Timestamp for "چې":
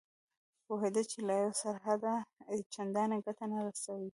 1.11-1.17